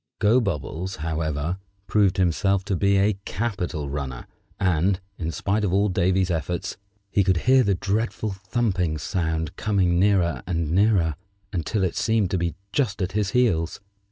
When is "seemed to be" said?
11.95-12.55